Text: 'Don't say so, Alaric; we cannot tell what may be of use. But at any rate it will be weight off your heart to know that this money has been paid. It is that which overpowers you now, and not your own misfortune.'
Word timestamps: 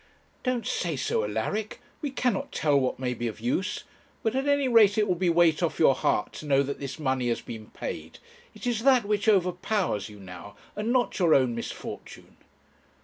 'Don't 0.41 0.65
say 0.65 0.95
so, 0.95 1.23
Alaric; 1.23 1.79
we 2.01 2.09
cannot 2.09 2.51
tell 2.51 2.75
what 2.75 2.97
may 2.97 3.13
be 3.13 3.27
of 3.27 3.39
use. 3.39 3.83
But 4.23 4.33
at 4.35 4.47
any 4.47 4.67
rate 4.67 4.97
it 4.97 5.07
will 5.07 5.13
be 5.13 5.29
weight 5.29 5.61
off 5.61 5.77
your 5.77 5.93
heart 5.93 6.33
to 6.37 6.47
know 6.47 6.63
that 6.63 6.79
this 6.79 6.97
money 6.97 7.29
has 7.29 7.41
been 7.41 7.67
paid. 7.69 8.17
It 8.55 8.65
is 8.65 8.81
that 8.81 9.05
which 9.05 9.27
overpowers 9.27 10.09
you 10.09 10.19
now, 10.19 10.55
and 10.75 10.91
not 10.91 11.19
your 11.19 11.35
own 11.35 11.53
misfortune.' 11.53 12.37